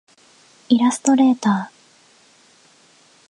[0.69, 1.71] イラストレーター